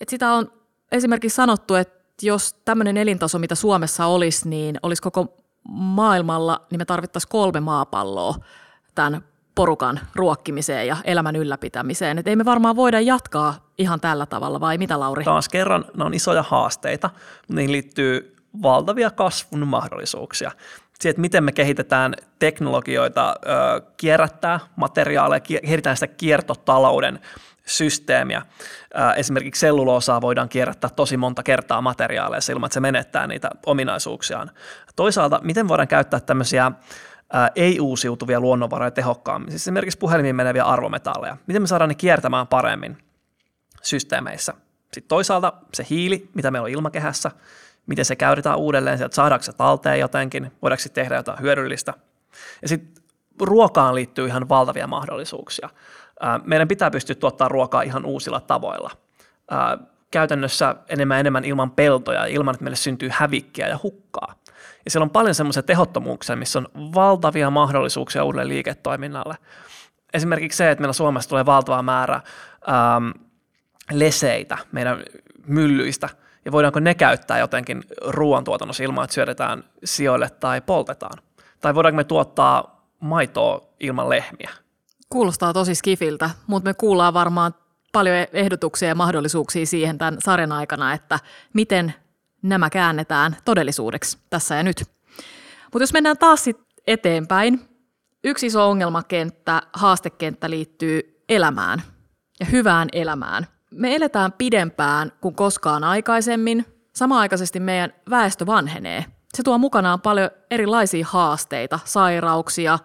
et 0.00 0.08
sitä 0.08 0.32
on 0.32 0.52
esimerkiksi 0.92 1.36
sanottu, 1.36 1.74
että 1.74 1.96
jos 2.22 2.54
tämmöinen 2.64 2.96
elintaso, 2.96 3.38
mitä 3.38 3.54
Suomessa 3.54 4.06
olisi, 4.06 4.48
niin 4.48 4.78
olisi 4.82 5.02
koko 5.02 5.36
maailmalla, 5.68 6.60
niin 6.70 6.80
me 6.80 6.84
tarvittaisiin 6.84 7.30
kolme 7.30 7.60
maapalloa 7.60 8.34
tämän 8.94 9.24
porukan 9.54 10.00
ruokkimiseen 10.14 10.86
ja 10.86 10.96
elämän 11.04 11.36
ylläpitämiseen. 11.36 12.18
Et 12.18 12.28
ei 12.28 12.36
me 12.36 12.44
varmaan 12.44 12.76
voida 12.76 13.00
jatkaa 13.00 13.54
ihan 13.78 14.00
tällä 14.00 14.26
tavalla, 14.26 14.60
vai 14.60 14.78
mitä 14.78 15.00
Lauri? 15.00 15.24
Taas 15.24 15.48
kerran, 15.48 15.84
ne 15.96 16.04
on 16.04 16.14
isoja 16.14 16.42
haasteita, 16.42 17.10
niihin 17.48 17.72
liittyy 17.72 18.36
valtavia 18.62 19.10
kasvun 19.10 19.68
mahdollisuuksia. 19.68 20.50
Siihen, 21.00 21.10
että 21.10 21.20
miten 21.20 21.44
me 21.44 21.52
kehitetään 21.52 22.14
teknologioita 22.38 23.34
ö, 23.46 23.80
kierrättää 23.96 24.60
materiaaleja, 24.76 25.40
kehitetään 25.40 25.96
sitä 25.96 26.06
kiertotalouden 26.06 27.18
systeemiä. 27.66 28.42
Esimerkiksi 29.16 29.60
selluloosaa 29.60 30.20
voidaan 30.20 30.48
kierrättää 30.48 30.90
tosi 30.90 31.16
monta 31.16 31.42
kertaa 31.42 31.80
materiaaleissa 31.80 32.52
ilman, 32.52 32.66
että 32.66 32.74
se 32.74 32.80
menettää 32.80 33.26
niitä 33.26 33.50
ominaisuuksiaan. 33.66 34.50
Toisaalta, 34.96 35.40
miten 35.42 35.68
voidaan 35.68 35.88
käyttää 35.88 36.20
tämmöisiä 36.20 36.72
ei-uusiutuvia 37.54 38.40
luonnonvaroja 38.40 38.90
tehokkaammin, 38.90 39.50
siis 39.50 39.62
esimerkiksi 39.62 39.98
puhelimiin 39.98 40.36
meneviä 40.36 40.64
arvometalleja. 40.64 41.36
Miten 41.46 41.62
me 41.62 41.66
saadaan 41.66 41.88
ne 41.88 41.94
kiertämään 41.94 42.46
paremmin 42.46 42.98
systeemeissä? 43.82 44.54
Sitten 44.82 45.08
toisaalta 45.08 45.52
se 45.74 45.86
hiili, 45.90 46.30
mitä 46.34 46.50
meillä 46.50 46.66
on 46.66 46.70
ilmakehässä, 46.70 47.30
miten 47.86 48.04
se 48.04 48.16
käytetään 48.16 48.58
uudelleen, 48.58 48.98
sieltä 48.98 49.14
saadaanko 49.14 49.42
se 49.42 49.52
talteen 49.52 50.00
jotenkin, 50.00 50.52
voidaanko 50.62 50.82
tehdä 50.94 51.16
jotain 51.16 51.40
hyödyllistä. 51.40 51.94
Ja 52.62 52.68
sitten 52.68 53.04
ruokaan 53.40 53.94
liittyy 53.94 54.26
ihan 54.26 54.48
valtavia 54.48 54.86
mahdollisuuksia 54.86 55.68
meidän 56.44 56.68
pitää 56.68 56.90
pystyä 56.90 57.14
tuottamaan 57.14 57.50
ruokaa 57.50 57.82
ihan 57.82 58.04
uusilla 58.04 58.40
tavoilla. 58.40 58.90
Käytännössä 60.10 60.76
enemmän 60.88 61.20
enemmän 61.20 61.44
ilman 61.44 61.70
peltoja, 61.70 62.26
ilman 62.26 62.54
että 62.54 62.64
meille 62.64 62.76
syntyy 62.76 63.08
hävikkiä 63.12 63.68
ja 63.68 63.78
hukkaa. 63.82 64.34
Ja 64.84 64.90
siellä 64.90 65.04
on 65.04 65.10
paljon 65.10 65.34
semmoisia 65.34 65.62
tehottomuuksia, 65.62 66.36
missä 66.36 66.58
on 66.58 66.68
valtavia 66.74 67.50
mahdollisuuksia 67.50 68.24
uudelle 68.24 68.48
liiketoiminnalle. 68.48 69.36
Esimerkiksi 70.14 70.56
se, 70.56 70.70
että 70.70 70.82
meillä 70.82 70.92
Suomessa 70.92 71.28
tulee 71.28 71.46
valtava 71.46 71.82
määrä 71.82 72.14
ähm, 72.14 73.10
leseitä 73.92 74.58
meidän 74.72 75.04
myllyistä, 75.46 76.08
ja 76.44 76.52
voidaanko 76.52 76.80
ne 76.80 76.94
käyttää 76.94 77.38
jotenkin 77.38 77.84
ruoantuotannossa 78.06 78.84
ilman, 78.84 79.04
että 79.04 79.14
syödetään 79.14 79.64
sijoille 79.84 80.30
tai 80.30 80.60
poltetaan. 80.60 81.18
Tai 81.60 81.74
voidaanko 81.74 81.96
me 81.96 82.04
tuottaa 82.04 82.86
maitoa 83.00 83.62
ilman 83.80 84.08
lehmiä– 84.08 84.50
Kuulostaa 85.08 85.52
tosi 85.52 85.74
skifiltä, 85.74 86.30
mutta 86.46 86.70
me 86.70 86.74
kuullaan 86.74 87.14
varmaan 87.14 87.54
paljon 87.92 88.16
ehdotuksia 88.32 88.88
ja 88.88 88.94
mahdollisuuksia 88.94 89.66
siihen 89.66 89.98
tämän 89.98 90.16
sarjan 90.20 90.52
aikana, 90.52 90.92
että 90.92 91.18
miten 91.52 91.94
nämä 92.42 92.70
käännetään 92.70 93.36
todellisuudeksi 93.44 94.18
tässä 94.30 94.54
ja 94.54 94.62
nyt. 94.62 94.84
Mutta 95.72 95.82
jos 95.82 95.92
mennään 95.92 96.18
taas 96.18 96.44
sit 96.44 96.60
eteenpäin, 96.86 97.68
yksi 98.24 98.46
iso 98.46 98.70
ongelmakenttä, 98.70 99.62
haastekenttä 99.72 100.50
liittyy 100.50 101.22
elämään 101.28 101.82
ja 102.40 102.46
hyvään 102.46 102.88
elämään. 102.92 103.46
Me 103.70 103.94
eletään 103.94 104.32
pidempään 104.32 105.12
kuin 105.20 105.34
koskaan 105.34 105.84
aikaisemmin. 105.84 106.66
Samaaikaisesti 106.94 107.60
meidän 107.60 107.92
väestö 108.10 108.46
vanhenee. 108.46 109.04
Se 109.34 109.42
tuo 109.42 109.58
mukanaan 109.58 110.00
paljon 110.00 110.30
erilaisia 110.50 111.06
haasteita, 111.08 111.78
sairauksia. 111.84 112.78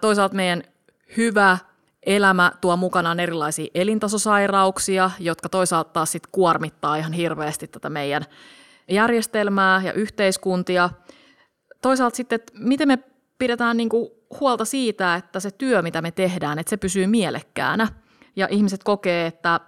toisaalta 0.00 0.34
meidän 0.34 0.62
hyvä 1.16 1.58
elämä 2.06 2.52
tuo 2.60 2.76
mukanaan 2.76 3.20
erilaisia 3.20 3.70
elintasosairauksia, 3.74 5.10
jotka 5.18 5.48
toisaalta 5.48 5.90
taas 5.92 6.12
sit 6.12 6.26
kuormittaa 6.32 6.96
ihan 6.96 7.12
hirveästi 7.12 7.68
tätä 7.68 7.90
meidän 7.90 8.24
järjestelmää 8.88 9.82
ja 9.84 9.92
yhteiskuntia. 9.92 10.90
Toisaalta 11.82 12.16
sitten, 12.16 12.36
että 12.36 12.52
miten 12.56 12.88
me 12.88 12.98
pidetään 13.38 13.76
niinku 13.76 14.24
huolta 14.40 14.64
siitä, 14.64 15.14
että 15.14 15.40
se 15.40 15.50
työ, 15.50 15.82
mitä 15.82 16.02
me 16.02 16.10
tehdään, 16.10 16.58
että 16.58 16.70
se 16.70 16.76
pysyy 16.76 17.06
mielekkäänä 17.06 17.88
ja 18.36 18.48
ihmiset 18.50 18.84
kokee, 18.84 19.26
että 19.26 19.60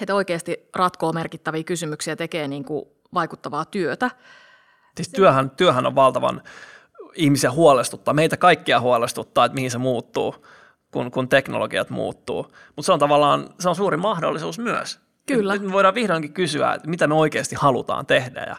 he 0.00 0.14
oikeasti 0.14 0.70
ratkoo 0.74 1.12
merkittäviä 1.12 1.64
kysymyksiä, 1.64 2.16
tekee 2.16 2.48
niinku 2.48 2.96
vaikuttavaa 3.14 3.64
työtä. 3.64 4.10
Siis 4.96 5.08
työhän, 5.08 5.50
työhän 5.50 5.86
on 5.86 5.94
valtavan 5.94 6.42
ihmisiä 7.16 7.50
huolestuttaa, 7.50 8.14
meitä 8.14 8.36
kaikkia 8.36 8.80
huolestuttaa, 8.80 9.44
että 9.44 9.54
mihin 9.54 9.70
se 9.70 9.78
muuttuu 9.78 10.34
kun, 10.90 11.10
kun 11.10 11.28
teknologiat 11.28 11.90
muuttuu. 11.90 12.52
Mutta 12.76 12.86
se 12.86 12.92
on 12.92 12.98
tavallaan 12.98 13.48
se 13.60 13.68
on 13.68 13.76
suuri 13.76 13.96
mahdollisuus 13.96 14.58
myös. 14.58 15.00
Kyllä. 15.26 15.52
Nyt 15.52 15.62
me 15.62 15.72
voidaan 15.72 15.94
vihdoinkin 15.94 16.32
kysyä, 16.32 16.72
että 16.72 16.88
mitä 16.90 17.06
me 17.06 17.14
oikeasti 17.14 17.56
halutaan 17.58 18.06
tehdä 18.06 18.40
ja, 18.40 18.56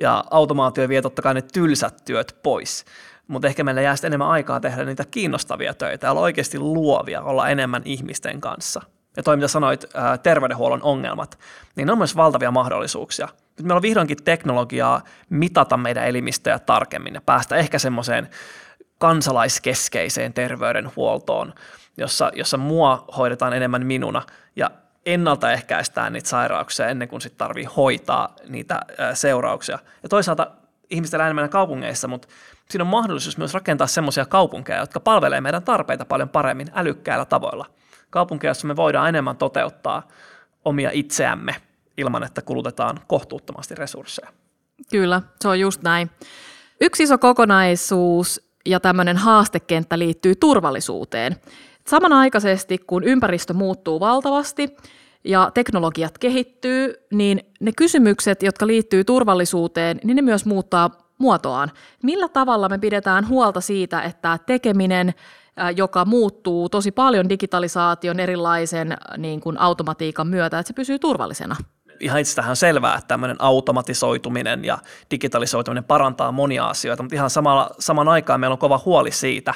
ja 0.00 0.24
automaatio 0.30 0.88
vie 0.88 1.02
totta 1.02 1.22
kai 1.22 1.34
ne 1.34 1.42
tylsät 1.42 2.04
työt 2.04 2.36
pois. 2.42 2.84
Mutta 3.28 3.48
ehkä 3.48 3.64
meillä 3.64 3.80
jää 3.80 3.94
enemmän 4.04 4.28
aikaa 4.28 4.60
tehdä 4.60 4.84
niitä 4.84 5.04
kiinnostavia 5.10 5.74
töitä 5.74 6.06
ja 6.06 6.10
olla 6.10 6.20
oikeasti 6.20 6.58
luovia, 6.58 7.22
olla 7.22 7.48
enemmän 7.48 7.82
ihmisten 7.84 8.40
kanssa. 8.40 8.82
Ja 9.16 9.22
toi, 9.22 9.36
mitä 9.36 9.48
sanoit, 9.48 9.86
terveydenhuollon 10.22 10.82
ongelmat, 10.82 11.38
niin 11.76 11.86
ne 11.86 11.92
on 11.92 11.98
myös 11.98 12.16
valtavia 12.16 12.50
mahdollisuuksia. 12.50 13.28
Nyt 13.60 13.66
meillä 13.66 13.78
on 13.78 13.82
vihdoinkin 13.82 14.24
teknologiaa 14.24 15.00
mitata 15.30 15.76
meidän 15.76 16.06
elimistöjä 16.06 16.58
tarkemmin 16.58 17.14
ja 17.14 17.20
päästä 17.20 17.56
ehkä 17.56 17.78
semmoiseen 17.78 18.28
kansalaiskeskeiseen 18.98 20.32
terveydenhuoltoon, 20.32 21.54
jossa, 21.96 22.30
jossa 22.34 22.56
mua 22.56 23.04
hoidetaan 23.16 23.52
enemmän 23.52 23.86
minuna 23.86 24.22
ja 24.56 24.70
ennaltaehkäistään 25.06 26.12
niitä 26.12 26.28
sairauksia 26.28 26.88
ennen 26.88 27.08
kuin 27.08 27.20
sitten 27.20 27.38
tarvii 27.38 27.64
hoitaa 27.64 28.36
niitä 28.48 28.80
seurauksia. 29.14 29.78
Ja 30.02 30.08
toisaalta 30.08 30.50
ihmiset 30.90 31.14
elää 31.14 31.26
enemmän 31.26 31.50
kaupungeissa, 31.50 32.08
mutta 32.08 32.28
siinä 32.68 32.82
on 32.82 32.90
mahdollisuus 32.90 33.38
myös 33.38 33.54
rakentaa 33.54 33.86
semmoisia 33.86 34.26
kaupunkeja, 34.26 34.80
jotka 34.80 35.00
palvelee 35.00 35.40
meidän 35.40 35.62
tarpeita 35.62 36.04
paljon 36.04 36.28
paremmin 36.28 36.68
älykkäillä 36.74 37.24
tavoilla. 37.24 37.66
Kaupunkeja, 38.10 38.48
joissa 38.48 38.66
me 38.66 38.76
voidaan 38.76 39.08
enemmän 39.08 39.36
toteuttaa 39.36 40.08
omia 40.64 40.90
itseämme 40.92 41.56
ilman, 42.00 42.22
että 42.22 42.42
kulutetaan 42.42 43.00
kohtuuttomasti 43.06 43.74
resursseja. 43.74 44.28
Kyllä, 44.90 45.22
se 45.40 45.48
on 45.48 45.60
just 45.60 45.82
näin. 45.82 46.10
Yksi 46.80 47.02
iso 47.02 47.18
kokonaisuus, 47.18 48.50
ja 48.66 48.80
tämmöinen 48.80 49.16
haastekenttä 49.16 49.98
liittyy 49.98 50.34
turvallisuuteen. 50.34 51.36
Samanaikaisesti, 51.86 52.78
kun 52.78 53.04
ympäristö 53.04 53.52
muuttuu 53.52 54.00
valtavasti, 54.00 54.76
ja 55.24 55.50
teknologiat 55.54 56.18
kehittyy, 56.18 56.94
niin 57.12 57.40
ne 57.60 57.72
kysymykset, 57.76 58.42
jotka 58.42 58.66
liittyy 58.66 59.04
turvallisuuteen, 59.04 60.00
niin 60.04 60.16
ne 60.16 60.22
myös 60.22 60.46
muuttaa 60.46 60.90
muotoaan. 61.18 61.70
Millä 62.02 62.28
tavalla 62.28 62.68
me 62.68 62.78
pidetään 62.78 63.28
huolta 63.28 63.60
siitä, 63.60 64.02
että 64.02 64.38
tekeminen, 64.46 65.14
joka 65.76 66.04
muuttuu 66.04 66.68
tosi 66.68 66.90
paljon 66.90 67.28
digitalisaation 67.28 68.20
erilaisen 68.20 68.96
niin 69.16 69.40
kuin 69.40 69.60
automatiikan 69.60 70.26
myötä, 70.26 70.58
että 70.58 70.68
se 70.68 70.74
pysyy 70.74 70.98
turvallisena? 70.98 71.56
Ihan 72.00 72.20
itsestähän 72.20 72.56
selvää, 72.56 72.94
että 72.94 73.08
tämmöinen 73.08 73.36
automatisoituminen 73.38 74.64
ja 74.64 74.78
digitalisoituminen 75.10 75.84
parantaa 75.84 76.32
monia 76.32 76.66
asioita, 76.66 77.02
mutta 77.02 77.16
ihan 77.16 77.30
samalla, 77.30 77.70
saman 77.78 78.08
aikaan 78.08 78.40
meillä 78.40 78.54
on 78.54 78.58
kova 78.58 78.80
huoli 78.84 79.12
siitä, 79.12 79.54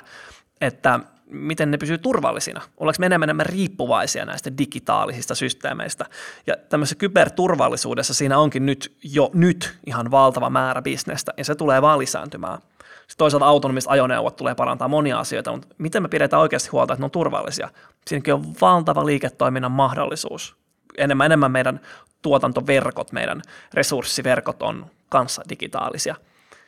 että 0.61 1.01
miten 1.27 1.71
ne 1.71 1.79
pysyy 1.79 1.99
turvallisina. 1.99 2.61
Ollaanko 2.77 2.97
me 2.99 3.07
enemmän 3.07 3.27
enemmän 3.27 3.47
riippuvaisia 3.47 4.25
näistä 4.25 4.59
digitaalisista 4.59 5.35
systeemeistä. 5.35 6.07
Ja 6.47 6.57
tämmöisessä 6.69 6.97
kyberturvallisuudessa 6.97 8.15
siinä 8.15 8.39
onkin 8.39 8.67
nyt 8.67 8.97
jo 9.03 9.31
nyt 9.35 9.79
ihan 9.87 10.11
valtava 10.11 10.51
määrä 10.51 10.83
bisnestä 10.83 11.33
ja 11.37 11.45
se 11.45 11.55
tulee 11.55 11.83
vaan 11.83 11.99
lisääntymään. 11.99 12.59
Sitten 12.59 13.19
toisaalta 13.19 13.47
autonomiset 13.47 13.91
ajoneuvot 13.91 14.37
tulee 14.37 14.55
parantaa 14.55 14.89
monia 14.89 15.19
asioita, 15.19 15.53
mutta 15.53 15.69
miten 15.79 16.03
me 16.03 16.09
pidetään 16.09 16.43
oikeasti 16.43 16.69
huolta, 16.69 16.95
että 16.95 17.03
ne 17.03 17.05
on 17.05 17.11
turvallisia? 17.11 17.69
Siinäkin 18.07 18.35
on 18.35 18.55
valtava 18.61 19.07
liiketoiminnan 19.07 19.73
mahdollisuus. 19.73 20.57
Enemmän 20.99 21.27
enemmän 21.27 21.53
meidän 21.53 21.81
tuotantoverkot, 22.25 23.13
meidän 23.13 23.43
resurssiverkot 23.75 24.63
on 24.63 24.87
kanssa 25.09 25.43
digitaalisia. 25.49 26.15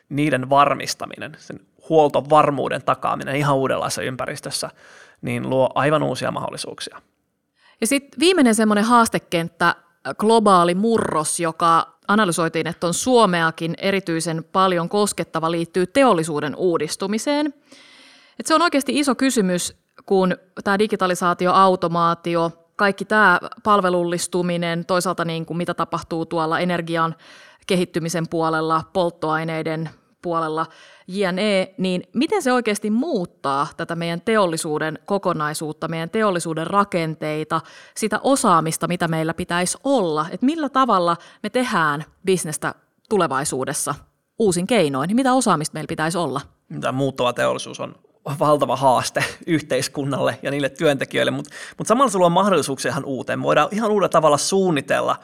Niiden 0.09 0.51
varmistaminen, 0.51 1.37
sen 1.39 1.61
huoltovarmuuden 1.89 2.83
takaaminen 2.83 3.37
ihan 3.37 3.57
uudenlaisessa 3.57 4.03
ympäristössä, 4.03 4.71
niin 5.23 5.51
luo 5.51 5.71
aivan 5.75 6.03
uusia 6.03 6.31
mahdollisuuksia. 6.31 7.03
Ja 7.81 7.87
sitten 7.87 8.21
viimeinen 8.21 8.55
semmoinen 8.55 8.85
haastekenttä, 8.85 9.75
globaali 10.19 10.75
murros, 10.75 11.41
joka 11.41 11.97
analysoitiin, 12.09 12.67
että 12.67 12.87
on 12.87 12.95
Suomeakin 12.95 13.75
erityisen 13.79 14.45
paljon 14.53 14.89
koskettava, 14.89 15.51
liittyy 15.51 15.87
teollisuuden 15.87 16.57
uudistumiseen. 16.57 17.55
Et 18.41 18.47
se 18.47 18.55
on 18.55 18.63
oikeasti 18.63 18.99
iso 18.99 19.15
kysymys, 19.15 19.77
kun 20.07 20.37
tämä 20.65 20.79
digitalisaatio, 20.79 21.53
automaatio, 21.53 22.66
kaikki 22.77 23.05
tämä 23.05 23.41
palvelullistuminen, 23.63 24.85
toisaalta 24.87 25.25
niin 25.25 25.47
kuin 25.47 25.57
mitä 25.57 25.75
tapahtuu 25.75 26.27
tuolla 26.27 26.59
energian 26.59 27.15
kehittymisen 27.67 28.29
puolella, 28.31 28.83
polttoaineiden 28.93 29.91
puolella, 30.23 30.67
JNE, 31.09 31.75
niin 31.79 32.03
miten 32.15 32.43
se 32.43 32.53
oikeasti 32.53 32.91
muuttaa 32.91 33.67
tätä 33.77 33.97
meidän 33.97 34.21
teollisuuden 34.21 34.99
kokonaisuutta, 35.07 35.89
meidän 35.89 36.11
teollisuuden 36.11 36.67
rakenteita, 36.67 37.61
sitä 37.97 38.21
osaamista, 38.23 38.89
mitä 38.89 39.09
meillä 39.09 39.35
pitäisi 39.35 39.79
olla, 39.85 40.27
että 40.31 40.47
millä 40.47 40.69
tavalla 40.69 41.17
me 41.43 41.51
tehdään 41.51 42.05
bisnestä 42.25 42.75
tulevaisuudessa 43.09 43.95
uusin 44.39 44.67
keinoin, 44.67 45.09
niin 45.09 45.17
mitä 45.17 45.33
osaamista 45.33 45.75
meillä 45.75 45.89
pitäisi 45.89 46.19
olla? 46.19 46.41
Tämä 46.81 46.93
muuttuva 46.93 47.33
teollisuus 47.33 47.81
on 47.81 47.95
valtava 48.39 48.77
haaste 48.77 49.25
yhteiskunnalle 49.47 50.39
ja 50.43 50.51
niille 50.51 50.69
työntekijöille, 50.69 51.31
mutta, 51.31 51.55
mutta 51.79 51.89
samalla 51.89 52.11
se 52.11 52.19
luo 52.19 52.31
mahdollisuuksia 52.31 52.91
ihan 52.91 53.05
uuteen. 53.05 53.39
Me 53.39 53.43
voidaan 53.43 53.69
ihan 53.71 53.91
uudella 53.91 54.09
tavalla 54.09 54.39
suunnitella 54.39 55.17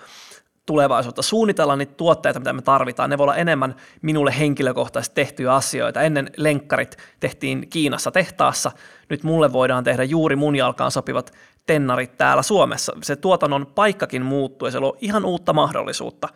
tulevaisuutta, 0.66 1.22
suunnitella 1.22 1.76
niitä 1.76 1.94
tuotteita, 1.94 2.40
mitä 2.40 2.52
me 2.52 2.62
tarvitaan. 2.62 3.10
Ne 3.10 3.18
voi 3.18 3.24
olla 3.24 3.36
enemmän 3.36 3.74
minulle 4.02 4.34
henkilökohtaisesti 4.38 5.14
tehtyjä 5.14 5.54
asioita. 5.54 6.02
Ennen 6.02 6.30
lenkkarit 6.36 6.96
tehtiin 7.20 7.68
Kiinassa 7.70 8.10
tehtaassa, 8.10 8.70
nyt 9.08 9.22
mulle 9.22 9.52
voidaan 9.52 9.84
tehdä 9.84 10.04
juuri 10.04 10.36
mun 10.36 10.56
jalkaan 10.56 10.90
sopivat 10.90 11.32
tennarit 11.66 12.16
täällä 12.16 12.42
Suomessa. 12.42 12.92
Se 13.02 13.16
tuotannon 13.16 13.66
paikkakin 13.66 14.22
muuttuu 14.22 14.68
ja 14.68 14.72
se 14.72 14.80
luo 14.80 14.96
ihan 15.00 15.24
uutta 15.24 15.52
mahdollisuutta. 15.52 16.28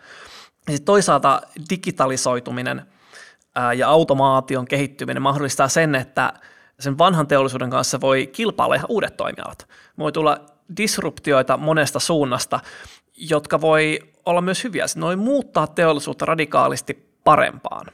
Ja 0.66 0.72
sitten 0.72 0.86
toisaalta 0.86 1.42
digitalisoituminen 1.70 2.82
ja 3.76 3.88
automaation 3.88 4.64
kehittyminen 4.68 5.22
mahdollistaa 5.22 5.68
sen, 5.68 5.94
että 5.94 6.32
sen 6.80 6.98
vanhan 6.98 7.26
teollisuuden 7.26 7.70
kanssa 7.70 8.00
voi 8.00 8.26
kilpailla 8.26 8.74
ihan 8.74 8.86
uudet 8.90 9.16
toimialat. 9.16 9.68
Voi 9.98 10.12
tulla 10.12 10.40
disruptioita 10.76 11.56
monesta 11.56 12.00
suunnasta, 12.00 12.60
jotka 13.16 13.60
voi 13.60 13.98
olla 14.26 14.40
myös 14.40 14.64
hyviä. 14.64 14.84
Ne 14.96 15.02
voi 15.02 15.16
muuttaa 15.16 15.66
teollisuutta 15.66 16.24
radikaalisti 16.24 17.18
parempaan. 17.24 17.86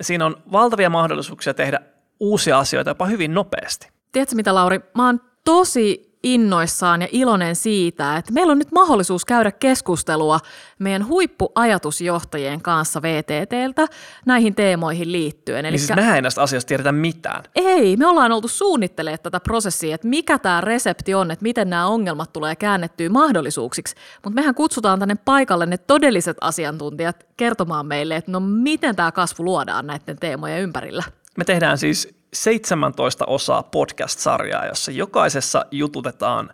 Siinä 0.00 0.26
on 0.26 0.36
valtavia 0.52 0.90
mahdollisuuksia 0.90 1.54
tehdä 1.54 1.80
uusia 2.20 2.58
asioita 2.58 2.90
jopa 2.90 3.06
hyvin 3.06 3.34
nopeasti. 3.34 3.88
Tiedätkö 4.12 4.36
mitä 4.36 4.54
Lauri, 4.54 4.80
mä 4.96 5.06
oon 5.06 5.20
tosi 5.44 6.09
innoissaan 6.22 7.02
ja 7.02 7.08
iloinen 7.12 7.56
siitä, 7.56 8.16
että 8.16 8.32
meillä 8.32 8.50
on 8.50 8.58
nyt 8.58 8.72
mahdollisuus 8.72 9.24
käydä 9.24 9.52
keskustelua 9.52 10.40
meidän 10.78 11.06
huippuajatusjohtajien 11.06 12.62
kanssa 12.62 13.02
VTTltä 13.02 13.86
näihin 14.26 14.54
teemoihin 14.54 15.12
liittyen. 15.12 15.66
Eli 15.66 15.70
niin 15.72 15.78
siis 15.78 15.96
mehän 15.96 16.16
ei 16.16 16.22
näistä 16.22 16.42
asioista 16.42 16.68
tiedetä 16.68 16.92
mitään. 16.92 17.42
Ei, 17.54 17.96
me 17.96 18.06
ollaan 18.06 18.32
oltu 18.32 18.48
suunnittelemaan 18.48 19.18
tätä 19.22 19.40
prosessia, 19.40 19.94
että 19.94 20.08
mikä 20.08 20.38
tämä 20.38 20.60
resepti 20.60 21.14
on, 21.14 21.30
että 21.30 21.42
miten 21.42 21.70
nämä 21.70 21.86
ongelmat 21.86 22.32
tulee 22.32 22.56
käännettyä 22.56 23.08
mahdollisuuksiksi. 23.08 23.94
Mutta 24.24 24.34
mehän 24.34 24.54
kutsutaan 24.54 24.98
tänne 24.98 25.14
paikalle 25.24 25.66
ne 25.66 25.78
todelliset 25.78 26.36
asiantuntijat 26.40 27.26
kertomaan 27.36 27.86
meille, 27.86 28.16
että 28.16 28.32
no 28.32 28.40
miten 28.40 28.96
tämä 28.96 29.12
kasvu 29.12 29.44
luodaan 29.44 29.86
näiden 29.86 30.16
teemojen 30.20 30.60
ympärillä. 30.60 31.04
Me 31.38 31.44
tehdään 31.44 31.78
siis 31.78 32.19
17 32.32 33.24
osaa 33.26 33.62
podcast-sarjaa, 33.62 34.66
jossa 34.66 34.90
jokaisessa 34.90 35.66
jututetaan 35.70 36.50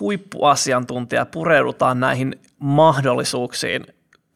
huippuasiantuntija, 0.00 1.26
pureudutaan 1.26 2.00
näihin 2.00 2.40
mahdollisuuksiin 2.58 3.86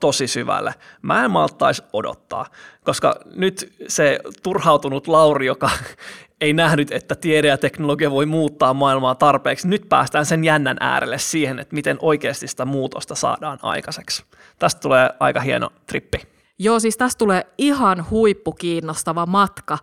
tosi 0.01 0.27
syvälle. 0.27 0.75
Mä 1.03 1.25
en 1.25 1.31
malttaisi 1.31 1.83
odottaa, 1.93 2.47
koska 2.85 3.17
nyt 3.35 3.73
se 3.89 4.21
turhautunut 4.43 5.09
Lauri, 5.09 5.47
joka 5.47 5.71
ei 6.41 6.53
nähnyt, 6.53 6.93
että 6.93 7.15
tiede 7.15 7.49
ja 7.49 7.59
teknologia 7.59 8.11
voi 8.11 8.27
muuttaa 8.27 8.75
maailmaa 8.75 9.15
tarpeeksi, 9.15 9.69
nyt 9.69 9.89
päästään 9.89 10.27
sen 10.27 10.45
jännän 10.45 10.77
äärelle 10.81 11.19
siihen, 11.19 11.59
että 11.59 11.75
miten 11.75 11.99
oikeasti 12.01 12.49
sitä 12.49 12.65
muutosta 12.65 13.15
saadaan 13.15 13.59
aikaiseksi. 13.63 14.25
Tästä 14.59 14.81
tulee 14.81 15.11
aika 15.21 15.41
hieno 15.41 15.71
trippi. 15.87 16.19
Joo, 16.59 16.81
siis 16.81 16.97
tästä 16.97 17.19
tulee 17.19 17.47
ihan 17.59 18.11
huippukiinnostava 18.11 19.27
matka. 19.27 19.79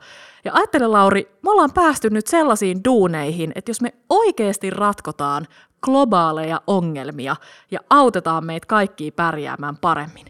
Ja 0.47 0.53
ajattele 0.53 0.87
Lauri, 0.87 1.37
me 1.41 1.51
ollaan 1.51 1.73
päästy 1.73 2.09
nyt 2.09 2.27
sellaisiin 2.27 2.83
duuneihin, 2.83 3.51
että 3.55 3.69
jos 3.69 3.81
me 3.81 3.93
oikeasti 4.09 4.69
ratkotaan 4.69 5.47
globaaleja 5.81 6.61
ongelmia 6.67 7.35
ja 7.71 7.79
autetaan 7.89 8.45
meitä 8.45 8.67
kaikkia 8.67 9.11
pärjäämään 9.11 9.77
paremmin. 9.77 10.25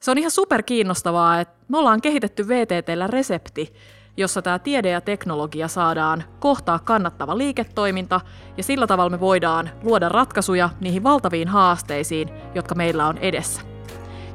Se 0.00 0.10
on 0.10 0.18
ihan 0.18 0.30
super 0.30 0.62
kiinnostavaa, 0.62 1.40
että 1.40 1.54
me 1.68 1.78
ollaan 1.78 2.00
kehitetty 2.00 2.48
VTTllä 2.48 3.06
resepti, 3.06 3.74
jossa 4.16 4.42
tämä 4.42 4.58
tiede 4.58 4.90
ja 4.90 5.00
teknologia 5.00 5.68
saadaan 5.68 6.24
kohtaa 6.40 6.78
kannattava 6.78 7.38
liiketoiminta 7.38 8.20
ja 8.56 8.62
sillä 8.62 8.86
tavalla 8.86 9.10
me 9.10 9.20
voidaan 9.20 9.70
luoda 9.82 10.08
ratkaisuja 10.08 10.70
niihin 10.80 11.02
valtaviin 11.02 11.48
haasteisiin, 11.48 12.28
jotka 12.54 12.74
meillä 12.74 13.06
on 13.06 13.18
edessä. 13.18 13.62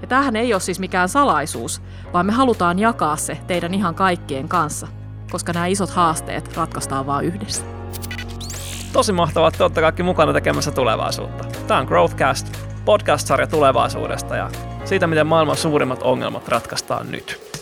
Ja 0.02 0.08
tämähän 0.08 0.36
ei 0.36 0.54
ole 0.54 0.62
siis 0.62 0.80
mikään 0.80 1.10
salaisuus, 1.10 1.82
vaan 2.14 2.26
me 2.26 2.32
halutaan 2.32 2.80
jakaa 2.80 3.16
se 3.16 3.38
teidän 3.48 3.74
ihan 3.74 3.96
kaikkien 3.96 4.50
kanssa, 4.50 4.88
koska 5.34 5.54
nämä 5.54 5.66
isot 5.66 5.90
haasteet 5.90 6.58
ratkaistaan 6.58 7.06
vain 7.06 7.26
yhdessä. 7.26 7.64
Tosi 8.94 9.12
mahtavaa, 9.12 9.48
että 9.48 9.64
olette 9.64 9.82
kaikki 9.82 10.04
mukana 10.04 10.34
tekemässä 10.34 10.72
tulevaisuutta. 10.72 11.44
Tämä 11.68 11.80
on 11.80 11.86
Growthcast, 11.86 12.58
podcast-sarja 12.86 13.48
tulevaisuudesta 13.48 14.36
ja 14.36 14.50
siitä, 14.86 15.08
miten 15.08 15.28
maailman 15.28 15.58
suurimmat 15.58 16.04
ongelmat 16.04 16.48
ratkaistaan 16.48 17.12
nyt. 17.12 17.53